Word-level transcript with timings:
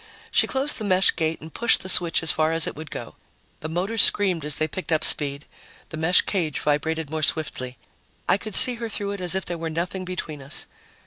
She 0.31 0.47
closed 0.47 0.79
the 0.79 0.83
mesh 0.83 1.15
gate 1.15 1.41
and 1.41 1.53
pushed 1.53 1.81
the 1.83 1.87
switch 1.87 2.23
as 2.23 2.31
far 2.31 2.51
as 2.53 2.65
it 2.65 2.75
would 2.75 2.89
go. 2.89 3.17
The 3.59 3.69
motors 3.69 4.01
screamed 4.01 4.43
as 4.43 4.57
they 4.57 4.67
picked 4.67 4.91
up 4.91 5.03
speed; 5.03 5.45
the 5.89 5.95
mesh 5.97 6.23
cage 6.23 6.57
vibrated 6.57 7.11
more 7.11 7.21
swiftly; 7.21 7.77
I 8.27 8.39
could 8.39 8.55
see 8.55 8.73
her 8.81 8.89
through 8.89 9.11
it 9.11 9.21
as 9.21 9.35
if 9.35 9.45
there 9.45 9.59
were 9.59 9.69
nothing 9.69 10.03
between 10.03 10.41
us. 10.41 10.65